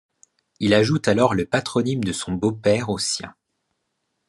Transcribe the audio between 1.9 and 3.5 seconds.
de son beau-père au sien.